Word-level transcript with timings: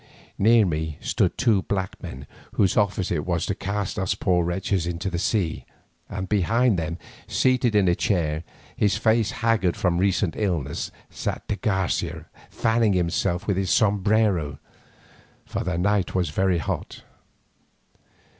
Near 0.39 0.65
me 0.65 0.97
stood 0.99 1.37
two 1.37 1.61
black 1.61 2.01
men 2.01 2.25
whose 2.53 2.75
office 2.75 3.11
it 3.11 3.23
was 3.23 3.45
to 3.45 3.53
cast 3.53 3.99
us 3.99 4.15
poor 4.15 4.43
wretches 4.43 4.87
into 4.87 5.11
the 5.11 5.19
sea, 5.19 5.63
and 6.09 6.27
behind 6.27 6.79
them, 6.79 6.97
seated 7.27 7.75
in 7.75 7.87
a 7.87 7.93
chair, 7.93 8.43
his 8.75 8.97
face 8.97 9.29
haggard 9.29 9.77
from 9.77 9.99
recent 9.99 10.35
illness, 10.35 10.89
sat 11.11 11.47
de 11.47 11.55
Garcia 11.55 12.25
fanning 12.49 12.93
himself 12.93 13.45
with 13.45 13.57
his 13.57 13.69
sombrero, 13.69 14.57
for 15.45 15.63
the 15.63 15.77
night 15.77 16.15
was 16.15 16.31
very 16.31 16.57
hot. 16.57 17.03